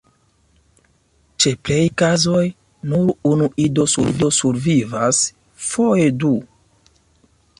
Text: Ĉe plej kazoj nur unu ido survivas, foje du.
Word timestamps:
Ĉe 1.43 1.51
plej 1.67 1.81
kazoj 2.01 2.41
nur 2.93 3.11
unu 3.33 3.51
ido 3.67 3.87
survivas, 4.39 5.19
foje 5.69 6.11
du. 6.25 6.33